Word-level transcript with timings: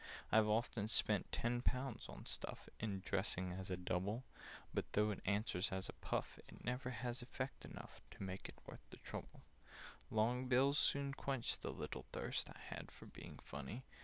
"I've 0.31 0.47
often 0.47 0.87
spent 0.87 1.31
ten 1.31 1.61
pounds 1.61 2.09
on 2.09 2.25
stuff, 2.25 2.67
In 2.79 3.01
dressing 3.05 3.51
as 3.51 3.69
a 3.69 3.77
Double; 3.77 4.23
But, 4.73 4.93
though 4.93 5.11
it 5.11 5.21
answers 5.25 5.71
as 5.71 5.89
a 5.89 5.93
puff, 5.93 6.39
It 6.47 6.63
never 6.65 6.89
has 6.89 7.21
effect 7.21 7.65
enough 7.65 8.01
To 8.09 8.23
make 8.23 8.49
it 8.49 8.57
worth 8.65 8.81
the 8.89 8.97
trouble. 8.97 9.43
[Picture: 9.43 9.43
In 9.43 9.45
dressing 9.45 9.75
as 9.75 9.75
a 9.75 10.09
Double] 10.09 10.23
"Long 10.31 10.47
bills 10.47 10.79
soon 10.79 11.13
quenched 11.13 11.61
the 11.61 11.71
little 11.71 12.05
thirst 12.11 12.49
I 12.49 12.57
had 12.73 12.89
for 12.91 13.05
being 13.05 13.37
funny. 13.43 13.83